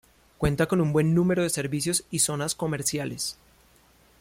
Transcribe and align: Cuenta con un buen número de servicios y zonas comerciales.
Cuenta 0.39 0.65
con 0.65 0.81
un 0.81 0.93
buen 0.93 1.13
número 1.13 1.43
de 1.43 1.51
servicios 1.51 2.05
y 2.09 2.17
zonas 2.17 2.55
comerciales. 2.55 3.37